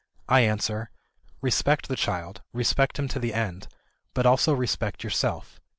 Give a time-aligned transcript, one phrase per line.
[0.27, 0.89] I answer,
[1.41, 3.67] Respect the child, respect him to the end,
[4.15, 5.59] but also respect yourself....